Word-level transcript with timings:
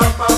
bam, 0.00 0.12
bam. 0.18 0.35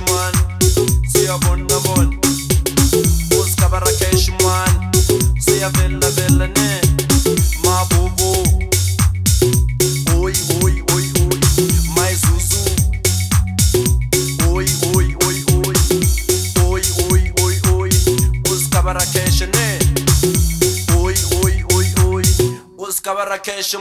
man. 0.00 0.32
See 1.08 1.26
a 1.26 1.38
bun 1.38 1.66
a 1.70 1.78
bun. 1.80 2.18
Busca 3.30 3.68
para 3.68 3.92
cash 3.98 4.30
man. 4.42 4.90
A 5.66 5.68
vela 5.70 6.10
vela 6.10 6.46
né, 6.46 6.80
Ma. 7.64 7.86
Oi 10.14 10.32
oi 10.62 10.84
oi 10.92 10.94
oi. 10.94 11.06
Mais 11.96 12.20
uso. 12.36 12.62
Oi 14.52 14.66
oi 14.94 15.16
oi 15.26 15.44
oi. 15.66 15.76
Oi 16.66 16.82
oi 17.10 17.32
oi 17.42 17.60
oi. 17.72 17.90
Busca 18.44 18.82
para 18.82 19.06
cash. 19.06 19.42
Oi 20.96 21.14
oi 21.42 21.64
oi 21.74 21.86
oi. 22.06 22.24
Busca 22.76 23.14
para 23.14 23.38
cash. 23.38 23.76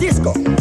Disco. 0.00 0.59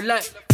por 0.00 0.49